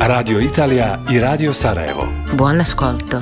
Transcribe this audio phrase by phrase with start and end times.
[0.00, 2.06] Radio Italija i Radio Sarajevo.
[2.34, 3.18] Buon ascolto.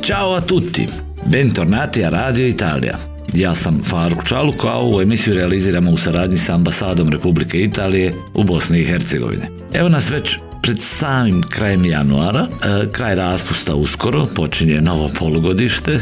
[0.00, 0.88] Ciao a tutti,
[1.22, 3.09] bentornati a Radio Italia.
[3.34, 8.44] Ja sam Faruk Čaluk, a ovu emisiju realiziramo u saradnji sa ambasadom Republike Italije u
[8.44, 9.42] Bosni i Hercegovini.
[9.72, 16.00] Evo nas već pred samim krajem januara, e, kraj raspusta uskoro, počinje novo polugodište, e,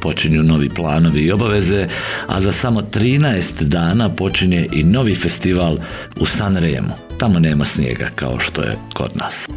[0.00, 1.88] počinju novi planovi i obaveze,
[2.26, 5.76] a za samo 13 dana počinje i novi festival
[6.20, 6.94] u Sanremu.
[7.18, 9.48] Tamo nema snijega kao što je kod nas.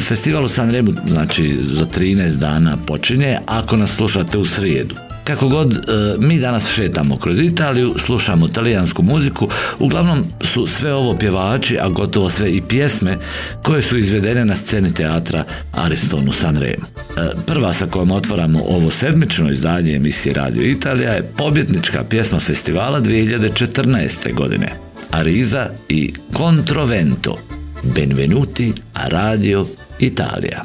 [0.00, 5.07] Festival u Sanremu znači za 13 dana počinje ako nas slušate u srijedu.
[5.28, 5.78] Kako god, e,
[6.18, 9.48] mi danas šetamo kroz Italiju, slušamo talijansku muziku,
[9.78, 13.16] uglavnom su sve ovo pjevači, a gotovo sve i pjesme
[13.62, 16.84] koje su izvedene na sceni teatra Ariston u Sanremu.
[16.84, 23.00] E, Prva sa kojom otvaramo ovo sedmično izdanje emisije Radio Italija je pobjetnička pjesma festivala
[23.00, 24.34] 2014.
[24.34, 24.72] godine.
[25.10, 27.38] Ariza i Controvento.
[27.82, 29.66] Benvenuti a Radio
[29.98, 30.64] Italia.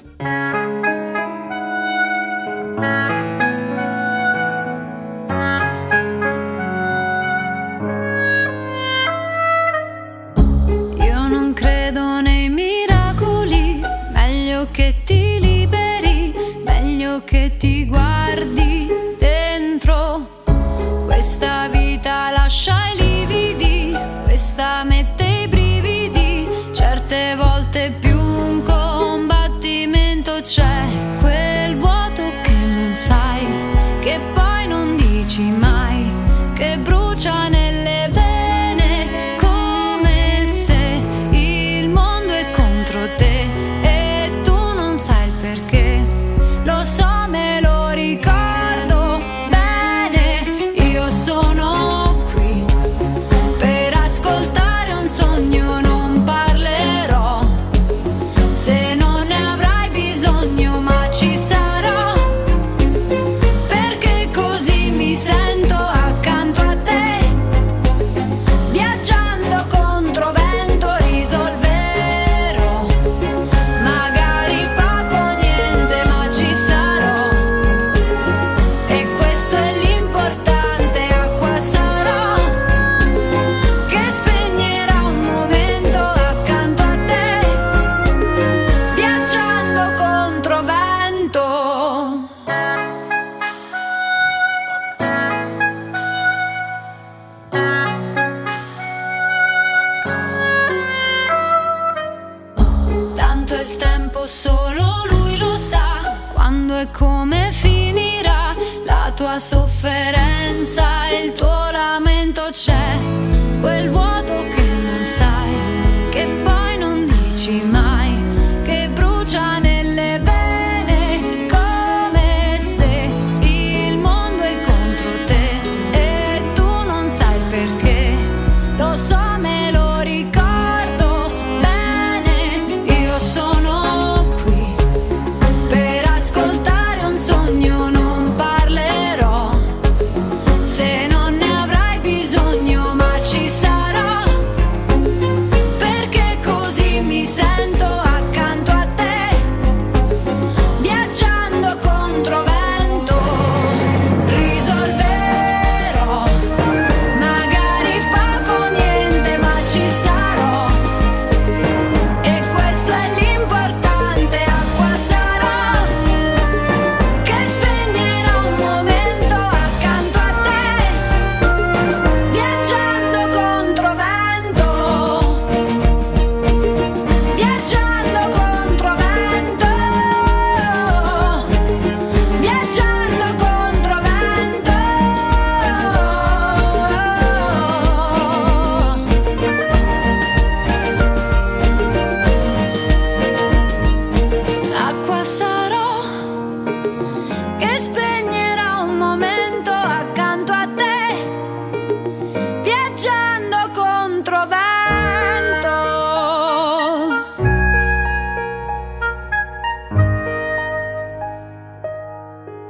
[17.63, 18.02] testigo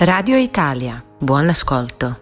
[0.05, 2.13] Radio Italia, buon ascolto.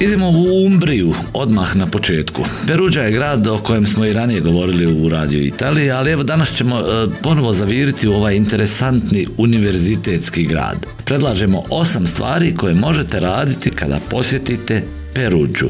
[0.00, 2.42] Idemo u Umbriju, odmah na početku.
[2.66, 6.56] Peruđa je grad o kojem smo i ranije govorili u Radio Italiji, ali evo danas
[6.56, 6.82] ćemo e,
[7.22, 10.86] ponovo zaviriti u ovaj interesantni univerzitetski grad.
[11.04, 14.82] Predlažemo osam stvari koje možete raditi kada posjetite
[15.14, 15.66] Peruđu.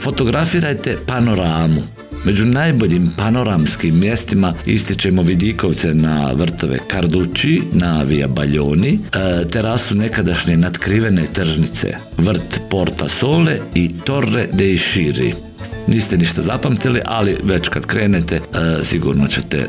[0.00, 1.82] Fotografirajte panoramu.
[2.24, 10.56] Među najboljim panoramskim mjestima ističemo vidikovce na vrtove Kardući, na Via Baljoni, e, terasu nekadašnje
[10.56, 15.51] natkrivene tržnice, vrt Porta Sole i Torre dei Shiri
[15.86, 18.40] niste ništa zapamtili, ali već kad krenete e,
[18.84, 19.66] sigurno ćete e,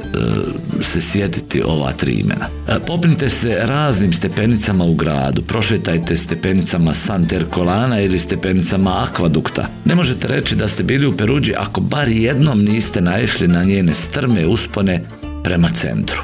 [0.82, 2.46] se sjetiti ova tri imena.
[2.68, 9.68] E, popnite se raznim stepenicama u gradu, prošetajte stepenicama Santerkolana ili stepenicama Akvadukta.
[9.86, 13.94] Ne možete reći da ste bili u Peruđi ako bar jednom niste naišli na njene
[13.94, 15.04] strme uspone
[15.44, 16.22] prema centru.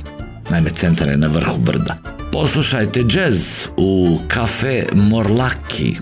[0.52, 1.96] Naime, centar je na vrhu brda.
[2.32, 3.44] Poslušajte jazz
[3.78, 5.96] u kafe Morlaki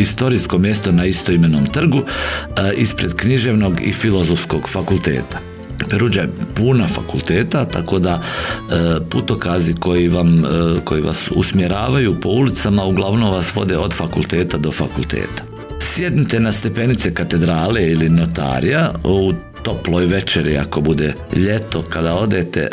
[0.00, 5.38] historijsko mjesto na istoimenom trgu e, ispred književnog i filozofskog fakulteta.
[5.90, 8.72] Peruđa je puna fakulteta, tako da e,
[9.10, 10.48] putokazi koji, vam, e,
[10.84, 15.42] koji vas usmjeravaju po ulicama uglavnom vas vode od fakulteta do fakulteta.
[15.80, 19.32] Sjednite na stepenice katedrale ili notarija u
[19.62, 22.68] toploj večeri ako bude ljeto kada odete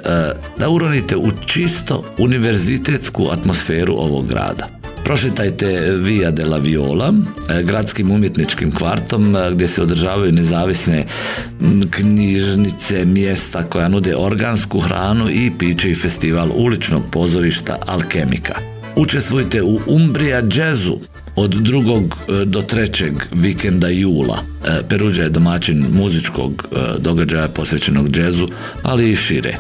[0.58, 4.77] da uronite u čisto univerzitetsku atmosferu ovog grada.
[5.08, 7.14] Prošetajte Via della Viola,
[7.50, 11.06] e, gradskim umjetničkim kvartom e, gdje se održavaju nezavisne
[11.90, 18.56] knjižnice, mjesta koja nude organsku hranu i piće i festival uličnog pozorišta Alkemika.
[18.96, 20.98] Učestvujte u Umbria Jazzu,
[21.36, 24.40] od drugog e, do trećeg vikenda jula.
[24.90, 26.68] Peruđa je domaćin muzičkog
[27.00, 28.48] događaja posvećenog džezu,
[28.84, 29.58] ali i šire.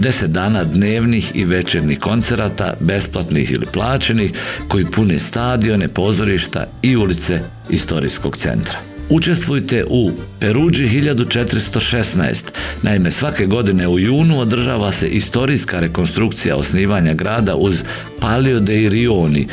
[0.00, 4.32] Deset dana dnevnih i večernih koncerata, besplatnih ili plaćenih,
[4.68, 8.78] koji pune stadione, pozorišta i ulice istorijskog centra.
[9.10, 12.34] Učestvujte u Peruđi 1416.
[12.82, 17.84] Naime, svake godine u junu održava se istorijska rekonstrukcija osnivanja grada uz
[18.20, 19.46] Palio dei Rioni, e,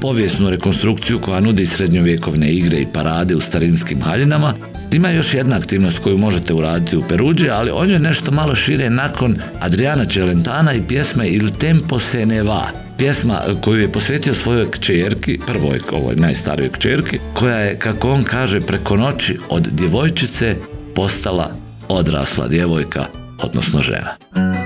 [0.00, 4.54] povijesnu rekonstrukciju koja nudi srednjovjekovne igre i parade u starinskim haljinama,
[4.96, 8.90] ima još jedna aktivnost koju možete uraditi u Peruđi, ali on je nešto malo šire
[8.90, 12.66] nakon Adriana Čelentana i pjesme Il tempo se ne va.
[12.98, 18.60] Pjesma koju je posvetio svojoj kćerki, prvoj ovoj najstarijoj kćerki, koja je, kako on kaže,
[18.60, 20.56] preko noći od djevojčice
[20.94, 21.50] postala
[21.88, 23.04] odrasla djevojka,
[23.42, 24.65] odnosno žena.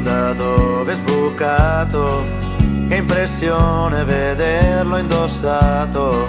[0.00, 2.24] Da dove è sbucato,
[2.88, 6.28] che impressione vederlo indossato,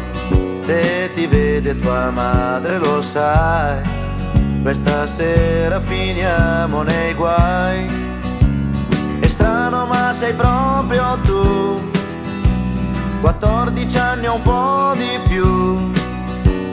[0.62, 3.82] se ti vede tua madre lo sai,
[4.62, 7.86] questa sera finiamo nei guai.
[9.20, 11.90] È strano ma sei proprio tu,
[13.22, 15.92] 14 anni o un po' di più,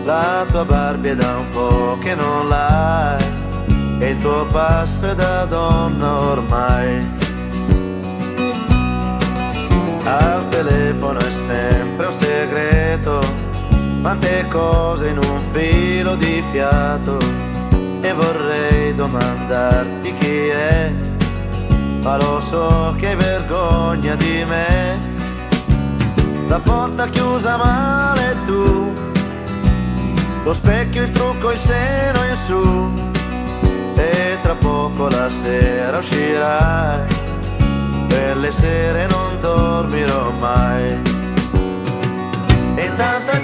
[0.04, 3.33] la tua Barbie da un po' che non l'hai
[3.98, 7.06] e il tuo passo è da donna ormai.
[10.04, 13.20] Al telefono è sempre un segreto,
[14.02, 17.18] quante cose in un filo di fiato
[18.00, 20.92] e vorrei domandarti chi è,
[22.02, 25.12] ma lo so che hai vergogna di me.
[26.48, 28.92] La porta chiusa male tu,
[30.44, 33.03] lo specchio, il trucco, il seno in su
[35.04, 37.06] poco la sera uscirai,
[38.08, 41.00] per le sere non dormirò mai.
[42.76, 43.43] E tanto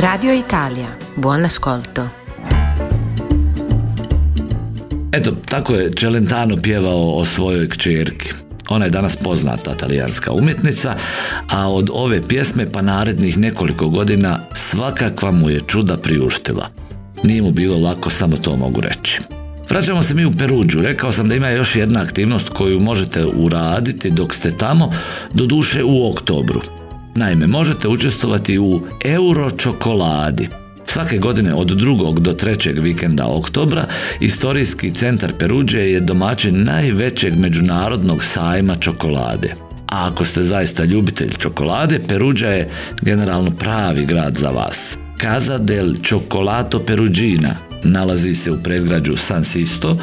[0.00, 2.08] Radio Italia, buon ascolto.
[5.12, 8.32] Eto, tako je Celentano pjevao o svojoj kćerki.
[8.68, 10.96] Ona je danas poznata talijanska umjetnica,
[11.50, 16.68] a od ove pjesme pa narednih nekoliko godina svakakva mu je čuda priuštila.
[17.24, 19.20] Nije mu bilo lako, samo to mogu reći.
[19.70, 20.80] Vraćamo se mi u Peruđu.
[20.80, 24.92] Rekao sam da ima još jedna aktivnost koju možete uraditi dok ste tamo,
[25.34, 26.79] do duše u oktobru.
[27.14, 30.48] Naime, možete učestvovati u Euro čokoladi.
[30.86, 33.86] Svake godine od drugog do trećeg vikenda oktobra
[34.20, 39.54] Istorijski centar Peruđe je domaćin najvećeg međunarodnog sajma čokolade.
[39.86, 42.68] A ako ste zaista ljubitelj čokolade, Peruđa je
[43.02, 44.98] generalno pravi grad za vas.
[45.20, 49.96] Casa del Cioccolato Perugina nalazi se u predgrađu San Sisto e,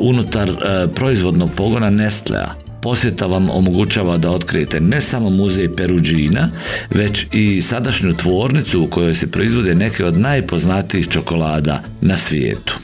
[0.00, 0.54] unutar e,
[0.94, 6.50] proizvodnog pogona Nestlea posjeta vam omogućava da otkrijete ne samo muzej Peruđina,
[6.90, 12.78] već i sadašnju tvornicu u kojoj se proizvode neke od najpoznatijih čokolada na svijetu.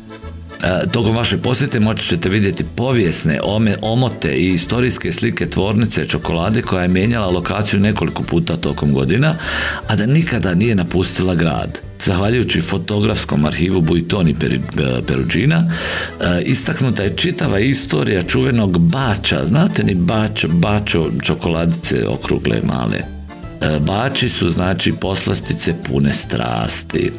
[0.62, 6.62] E, tokom vaše posjete moći ćete vidjeti povijesne ome, omote i historijske slike tvornice čokolade
[6.62, 9.34] koja je mijenjala lokaciju nekoliko puta tokom godina,
[9.86, 11.91] a da nikada nije napustila grad.
[12.04, 14.34] Zahvaljujući fotografskom arhivu Bujtoni
[15.06, 15.70] Peruđina,
[16.20, 19.46] e, istaknuta je čitava istorija čuvenog bača.
[19.46, 22.98] Znate ni bačo, bačo čokoladice okrugle male.
[22.98, 27.10] E, bači su znači poslastice pune strasti.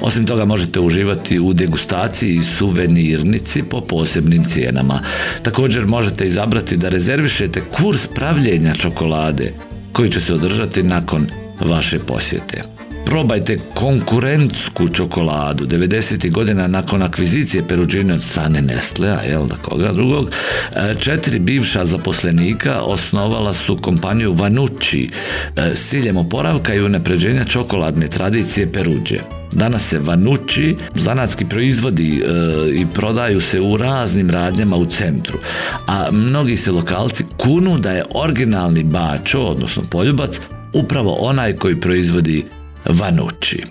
[0.00, 5.02] Osim toga možete uživati u degustaciji i suvenirnici po posebnim cijenama.
[5.42, 9.52] Također možete izabrati da rezervišete kurs pravljenja čokolade
[9.92, 11.26] koji će se održati nakon
[11.60, 12.79] vaše posjete.
[13.06, 16.30] Probajte konkurentsku čokoladu 90.
[16.30, 20.30] godina nakon akvizicije Peruđine od strane Nestlea, jel da koga drugog.
[20.76, 25.10] E, četiri bivša zaposlenika osnovala su kompaniju Vanucci
[25.56, 29.18] e, s ciljem oporavka i unapređenja čokoladne tradicije Peruđe.
[29.52, 32.30] Danas se vanući zanatski proizvodi e,
[32.74, 35.38] i prodaju se u raznim radnjama u centru,
[35.86, 40.40] a mnogi se lokalci kunu da je originalni bačo, odnosno poljubac,
[40.72, 42.44] upravo onaj koji proizvodi
[42.84, 43.64] vanući.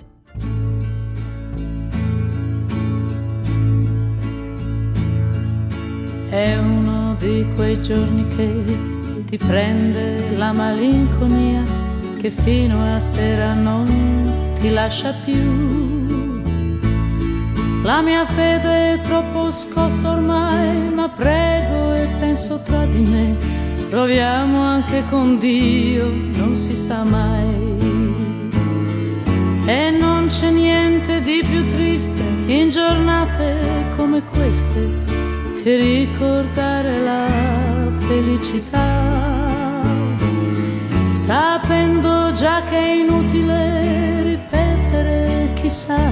[6.30, 8.48] È uno di quei giorni che
[9.26, 11.64] ti prende la malinconia
[12.20, 13.86] che fino a sera non
[14.60, 16.00] ti lascia più.
[17.82, 23.34] La mia fede è troppo scossa ormai, ma prego e penso tra di me,
[23.88, 27.79] proviamo anche con Dio, non si sa mai.
[29.72, 34.80] E non c'è niente di più triste in giornate come queste
[35.62, 37.28] che ricordare la
[37.98, 39.80] felicità,
[41.12, 43.90] sapendo già che è inutile
[45.70, 46.10] chissà,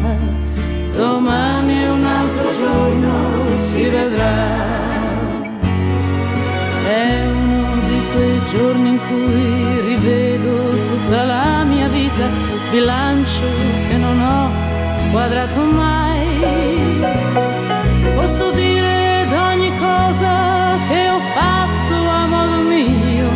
[0.95, 4.77] domani un altro giorno, si vedrà.
[6.87, 10.53] È uno di quei giorni in cui rivedo
[10.91, 13.49] tutta la mia vita, bilancio
[13.89, 14.51] che non ho
[15.11, 17.01] quadrato mai.
[18.15, 23.29] Posso dire d'ogni cosa che ho fatto a modo mio,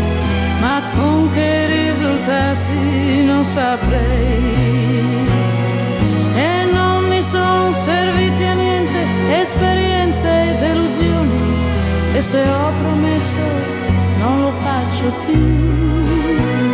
[0.61, 4.53] ma con che risultati non saprei
[7.23, 9.01] son serviti a niente
[9.41, 9.93] esperienze
[12.15, 13.41] e se ho promesso
[14.19, 16.72] non lo faccio più.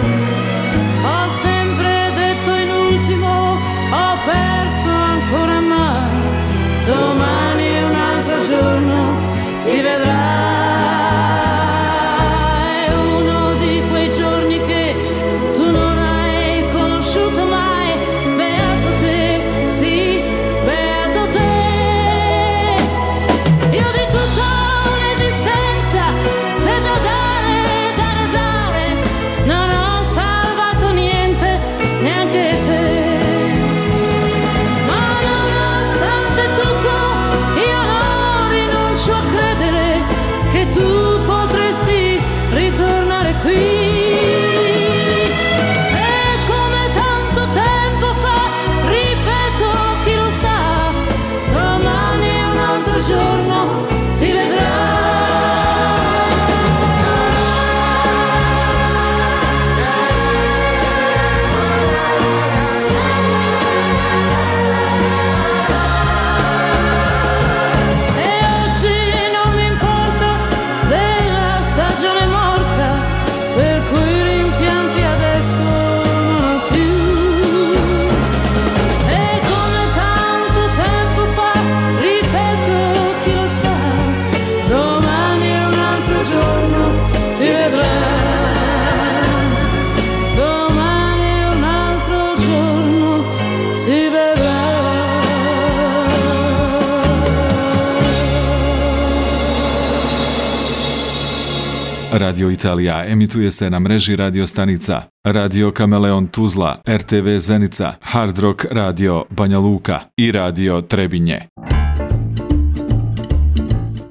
[102.19, 108.65] Radio Italija emituje se na mreži radio stanica Radio Kameleon Tuzla, RTV Zenica, Hard Rock
[108.71, 111.41] Radio Banja Luka i Radio Trebinje.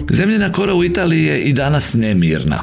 [0.09, 2.59] Zemljena kora u Italiji je i danas nemirna.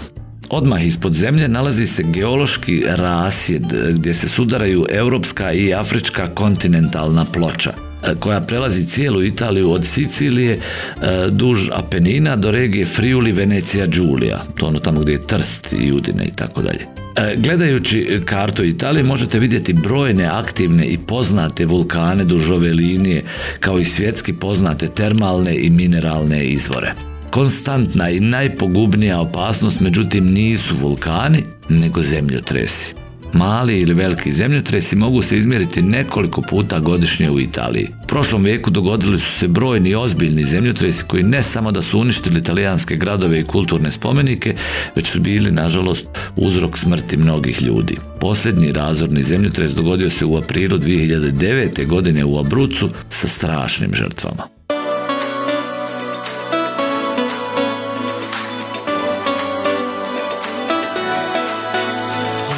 [0.51, 7.94] Odmah ispod zemlje nalazi se geološki rasjed gdje se sudaraju europska i afrička kontinentalna ploča
[8.19, 10.61] koja prelazi cijelu Italiju od Sicilije e,
[11.31, 14.39] duž Apenina do regije Friuli, Venecija, Giulia.
[14.57, 16.87] To ono tamo gdje je Trst i Udine i tako dalje.
[17.17, 23.23] E, gledajući kartu Italije možete vidjeti brojne aktivne i poznate vulkane duž ove linije
[23.61, 26.93] kao i svjetski poznate termalne i mineralne izvore.
[27.31, 33.04] Konstantna i najpogubnija opasnost međutim nisu vulkani nego zemljotresi.
[33.35, 37.89] Mali ili veliki zemljotresi mogu se izmjeriti nekoliko puta godišnje u Italiji.
[38.05, 42.39] U prošlom vijeku dogodili su se brojni ozbiljni zemljotresi koji ne samo da su uništili
[42.39, 44.55] italijanske gradove i kulturne spomenike,
[44.97, 47.97] već su bili, nažalost, uzrok smrti mnogih ljudi.
[48.21, 51.87] Posljednji razorni zemljotres dogodio se u aprilu 2009.
[51.87, 54.54] godine u Abrucu sa strašnim žrtvama.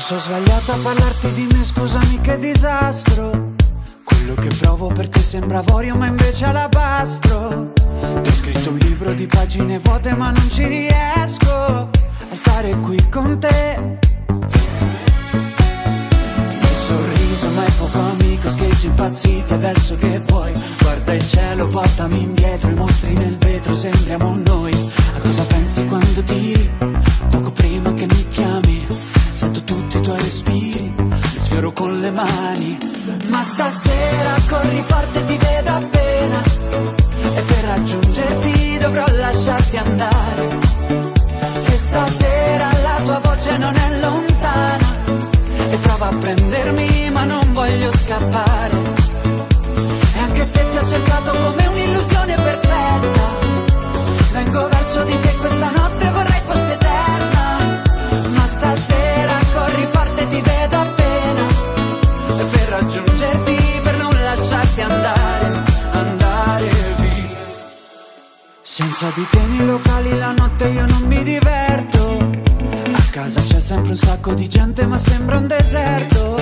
[0.09, 3.55] Ho sbagliato a parlarti di me, scusami che disastro.
[4.05, 7.73] Quello che provo per te sembra avorio, ma invece alabastro.
[8.23, 11.89] Ti ho scritto un libro di pagine vuote, ma non ci riesco a
[12.31, 13.99] stare qui con te.
[16.61, 20.53] Il sorriso, ma è poco amico, scheggi impazziti adesso che vuoi.
[20.83, 24.73] Guarda il cielo, portami indietro, i mostri nel vetro, sembriamo noi.
[25.17, 26.71] A cosa pensi quando tiri?
[27.29, 28.96] Poco prima che mi chiami
[29.37, 32.79] Sento tutti i tuoi respiri, li sfioro con le mani.
[33.29, 36.43] Ma stasera corri forte, ti vedo appena.
[37.35, 40.59] E per raggiungerti dovrò lasciarti andare.
[41.67, 44.87] E stasera la tua voce non è lontana.
[45.71, 48.81] E prova a prendermi, ma non voglio scappare.
[50.15, 53.29] E anche se ti ho cercato come un'illusione perfetta,
[54.33, 56.46] vengo verso di te questa notte vorrei.
[58.89, 61.47] Ma stasera ti vedo appena
[62.51, 67.37] per raggiungerti, per non lasciarti andare, andare via.
[68.63, 72.31] Senza di te nei locali la notte io non mi diverto.
[72.93, 76.41] A casa c'è sempre un sacco di gente ma sembra un deserto.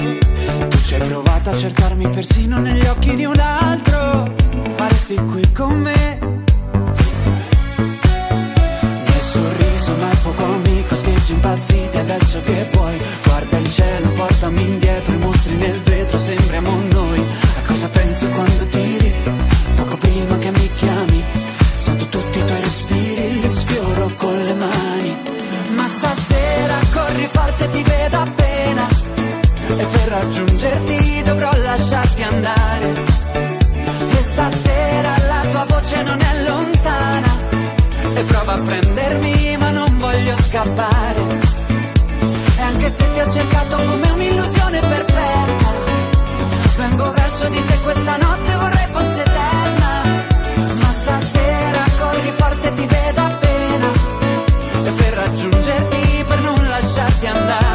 [0.68, 4.34] Tu ci hai provato a cercarmi persino negli occhi di un altro,
[4.76, 6.43] ma resti qui con me
[9.84, 12.98] sorriso ma è poco amico Scheggi impazziti adesso che vuoi.
[13.24, 17.18] Guarda il cielo, portami indietro I mostri nel vetro, sembriamo noi.
[17.18, 19.12] A cosa pensi quando tiri?
[19.76, 21.22] Poco prima che mi chiami
[21.74, 25.16] Sento tutti i tuoi respiri Li sfioro con le mani.
[25.76, 28.88] Ma stasera corri forte ti vedo appena.
[29.76, 32.92] E per raggiungerti dovrò lasciarti andare.
[34.10, 37.33] E stasera la tua voce non è lontana
[38.14, 39.70] e prova a prendermi ma
[40.54, 41.22] scappare.
[42.56, 45.70] E anche se ti ho cercato come un'illusione perfetta,
[46.76, 50.02] vengo verso di te questa notte vorrei fosse eterna.
[50.80, 53.90] Ma stasera corri forte ti vedo appena.
[54.84, 57.73] E per raggiungerti, per non lasciarti andare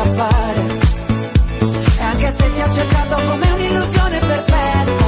[0.00, 0.78] scappare.
[1.98, 5.04] E anche se ti ho cercato come un'illusione perfetta,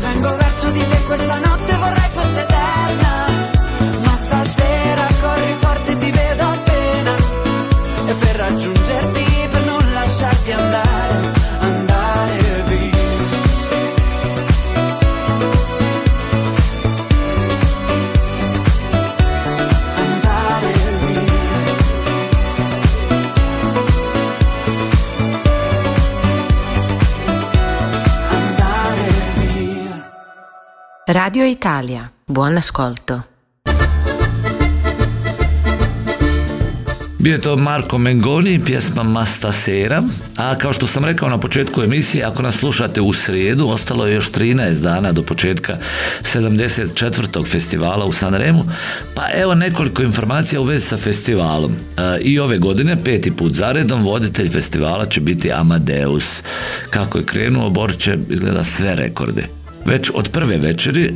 [0.00, 3.03] vengo verso di te questa notte vorrei fosse eterna.
[31.06, 33.22] Radio Italia, buon ascolto.
[37.18, 40.02] Bio je to Marko Mengoni, pjesma Masta Sera,
[40.36, 44.14] a kao što sam rekao na početku emisije, ako nas slušate u srijedu, ostalo je
[44.14, 45.78] još 13 dana do početka
[46.22, 47.46] 74.
[47.46, 48.64] festivala u Sanremu,
[49.14, 51.72] pa evo nekoliko informacija u vezi sa festivalom.
[51.72, 56.42] E, I ove godine, peti put zaredom, voditelj festivala će biti Amadeus.
[56.90, 59.63] Kako je krenuo, borit će izgleda sve rekorde.
[59.86, 61.10] Već od prve večeri, e,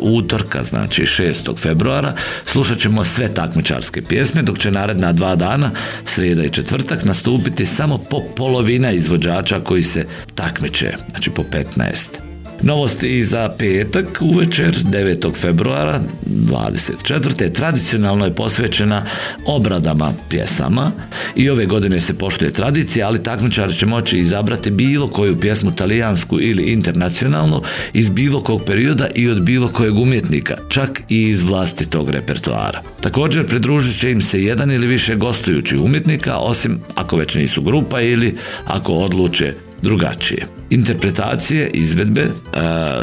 [0.00, 1.58] utorka, znači 6.
[1.58, 5.70] februara, slušat ćemo sve takmičarske pjesme, dok će naredna dva dana,
[6.04, 12.31] srijeda i četvrtak, nastupiti samo po polovina izvođača koji se takmiče, znači po 15.
[12.64, 15.34] Novost i za petak uvečer 9.
[15.34, 17.52] februara 24.
[17.52, 19.04] tradicionalno je posvećena
[19.46, 20.92] obradama pjesama
[21.36, 26.40] i ove godine se poštuje tradicija, ali takmičar će moći izabrati bilo koju pjesmu talijansku
[26.40, 32.10] ili internacionalnu iz bilo kog perioda i od bilo kojeg umjetnika, čak i iz vlastitog
[32.10, 32.82] repertoara.
[33.00, 38.00] Također pridružit će im se jedan ili više gostujućih umjetnika, osim ako već nisu grupa
[38.00, 40.46] ili ako odluče drugačije.
[40.70, 42.28] Interpretacije, izvedbe e,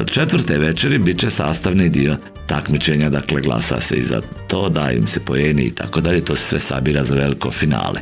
[0.06, 5.08] četvrte večeri bit će sastavni dio takmičenja, dakle glasa se i za to, da im
[5.08, 8.00] se pojeni i tako dalje, to se sve sabira za veliko finale.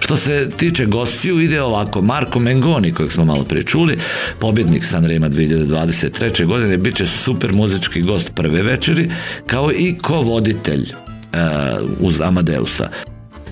[0.00, 3.98] Što se tiče gostiju, ide ovako, Marko Mengoni, kojeg smo malo prije čuli,
[4.38, 6.46] pobjednik Sanrema 2023.
[6.46, 9.10] godine, bit će super muzički gost prve večeri,
[9.46, 11.38] kao i kovoditelj e,
[12.00, 12.88] uz Amadeusa.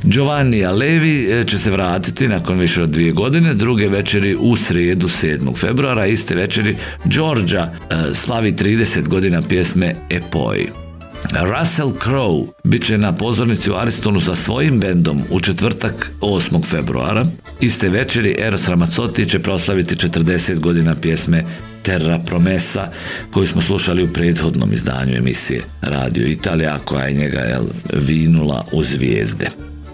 [0.03, 5.09] Giovanni Alevi e, će se vratiti nakon više od dvije godine, druge večeri u srijedu
[5.09, 5.57] 7.
[5.57, 10.69] februara, iste večeri Georgia e, slavi 30 godina pjesme Epoi.
[11.25, 16.65] Russell Crowe bit će na pozornici u Aristonu sa svojim bendom u četvrtak 8.
[16.65, 17.27] februara.
[17.61, 21.45] Iste večeri Eros Ramazzotti će proslaviti 40 godina pjesme
[21.83, 22.91] Terra Promesa
[23.31, 27.61] koju smo slušali u prethodnom izdanju emisije Radio Italija koja je njega
[27.93, 29.49] vinula u zvijezde.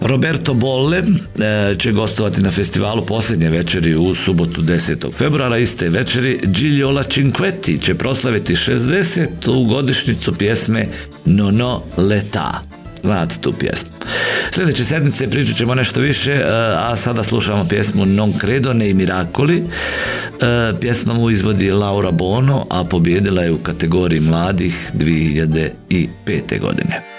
[0.05, 5.13] Roberto Bolle e, će gostovati na festivalu posljednje večeri u subotu 10.
[5.15, 5.59] februara.
[5.59, 9.69] Iste večeri Gigliola Cinquetti će proslaviti 60.
[9.69, 10.87] godišnjicu pjesme
[11.25, 12.61] No Leta.
[13.03, 13.91] Znate tu pjesmu.
[14.51, 16.45] Sljedeće sedmice pričat ćemo nešto više, e,
[16.77, 19.57] a sada slušamo pjesmu Non credo nei miracoli.
[19.57, 19.65] E,
[20.81, 26.61] Pjesma mu izvodi Laura Bono, a pobjedila je u kategoriji mladih 2005.
[26.61, 27.14] godine.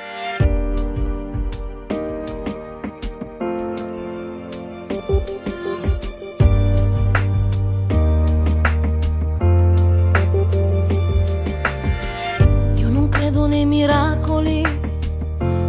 [13.56, 14.62] Nei miracoli,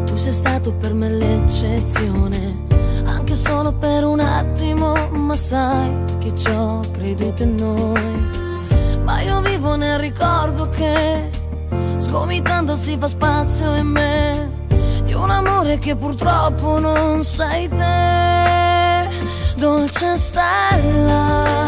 [0.07, 2.67] tu sei stato per me l'eccezione,
[3.05, 9.05] anche solo per un attimo, ma sai che ci ho creduto in noi.
[9.05, 11.31] Ma io vivo nel ricordo che
[11.99, 14.51] sgomitando si fa spazio in me
[15.05, 19.09] di un amore che purtroppo non sei te,
[19.55, 21.66] dolce stella,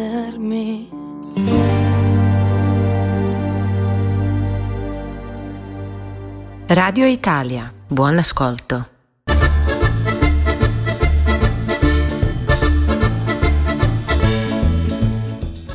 [0.00, 0.88] sorprendermi.
[6.68, 8.84] Radio Italia, buon ascolto.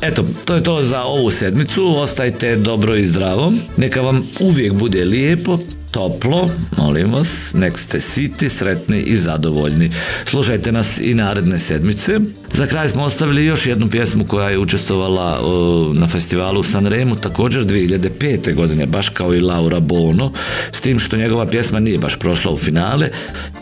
[0.00, 1.96] Eto, to je to za ovu sedmicu.
[1.96, 3.52] Ostajte dobro i zdravo.
[3.76, 5.58] Neka vam uvijek bude lijepo,
[5.90, 9.90] toplo, molim vas, nek ste siti, sretni i zadovoljni.
[10.24, 12.20] Slušajte nas i naredne sedmice.
[12.52, 17.64] Za kraj smo ostavili još jednu pjesmu koja je učestvovala o, na festivalu Sanremu također
[17.64, 18.54] 2005.
[18.54, 20.32] godine, baš kao i Laura Bono,
[20.72, 23.08] s tim što njegova pjesma nije baš prošla u finale,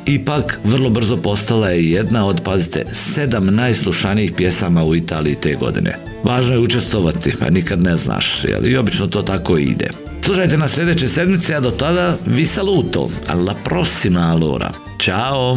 [0.06, 5.98] ipak vrlo brzo postala je jedna od, pazite, sedam najslušanijih pjesama u Italiji te godine.
[6.24, 8.66] Važno je učestvovati, pa nikad ne znaš, jel?
[8.66, 10.03] i obično to tako ide.
[10.24, 13.08] Slušajte na sljedeće sedmice, a do tada vi saluto.
[13.28, 14.70] Alla prossima allora.
[14.98, 15.56] Ciao!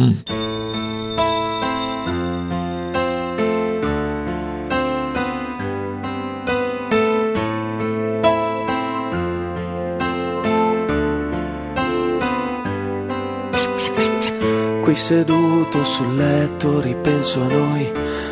[14.84, 17.84] Qui seduto sul letto ripenso a noi,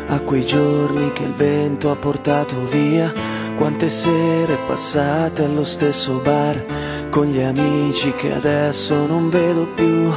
[0.07, 3.13] a quei giorni che il vento ha portato via,
[3.57, 6.63] quante sere passate allo stesso bar,
[7.09, 10.13] con gli amici che adesso non vedo più.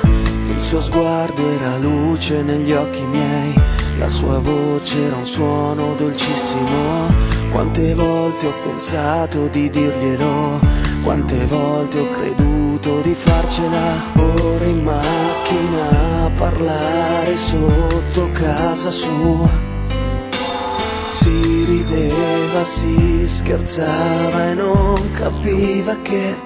[0.51, 3.55] Il suo sguardo era luce negli occhi miei,
[3.99, 7.09] la sua voce era un suono dolcissimo.
[7.51, 10.61] Quante volte ho pensato di dirglielo,
[11.03, 14.05] quante volte ho creduto di farcela.
[14.17, 19.70] Ora in macchina a parlare sotto casa sua.
[21.11, 26.37] Si rideva, si scherzava e non capiva che,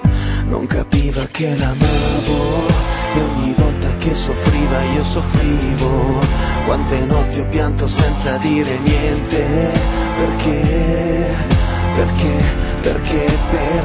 [0.49, 2.67] non capiva che l'amavo.
[3.15, 6.19] E ogni volta che soffriva io soffrivo.
[6.65, 9.71] Quante notti ho pianto senza dire niente.
[10.17, 11.35] Perché,
[11.95, 12.45] perché,
[12.81, 13.84] perché, perché?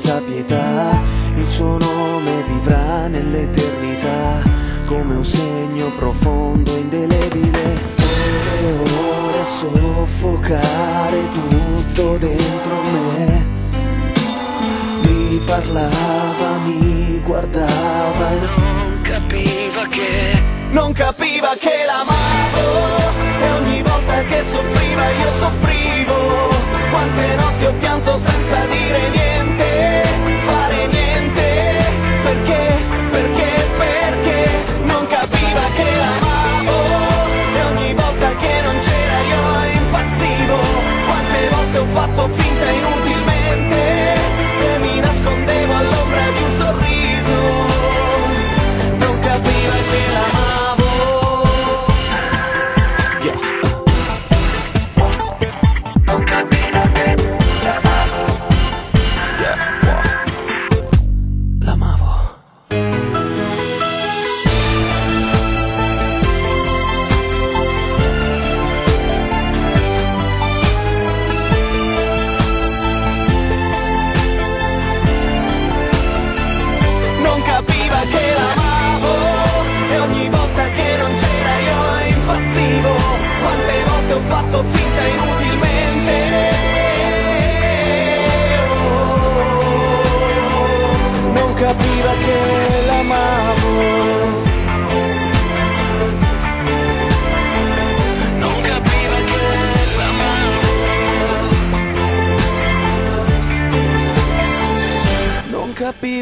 [0.00, 0.98] Senza pietà.
[1.34, 4.42] Il suo nome vivrà nell'eternità,
[4.86, 7.74] come un segno profondo, indelebile.
[8.62, 13.46] E ore a soffocare tutto dentro me.
[15.02, 22.99] Mi parlava, mi guardava e non capiva che non capiva che l'amavo
[23.40, 26.14] e ogni volta che soffriva io soffrivo.
[26.90, 30.02] Quante notti ho pianto senza dire niente
[30.40, 31.69] fare niente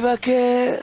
[0.09, 0.79] capiva che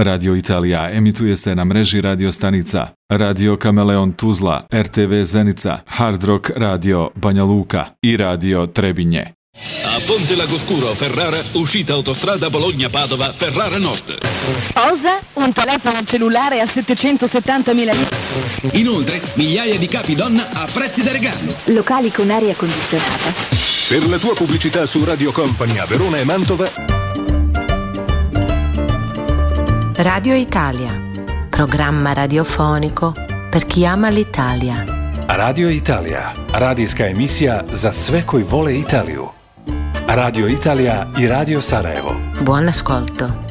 [0.00, 6.50] Radio Italija emituje se na mreži radio stanica Radio Kameleon Tuzla, RTV Zenica, Hard Rock
[6.56, 9.32] Radio Banja Luka i Radio Trebinje.
[9.84, 14.18] A Ponte Lagoscuro, Ferrara, uscita autostrada Bologna-Padova, Ferrara Nord.
[14.72, 15.18] Cosa?
[15.32, 18.08] Un telefono cellulare a 770.000 lire?
[18.72, 21.52] Inoltre, migliaia di capi donna a prezzi da regalo.
[21.64, 23.77] Locali con aria condizionata.
[23.88, 26.68] Per la tua pubblicità su Radio Company a Verona e Mantova,
[29.96, 30.92] Radio Italia.
[31.48, 33.14] Programma radiofonico
[33.48, 34.84] per chi ama l'Italia.
[35.26, 39.28] Radio Italija, radijska emisija za sve koji vole Italiju.
[40.06, 42.14] Radio Italija i Radio Sarajevo.
[42.40, 43.47] Buon ascolto.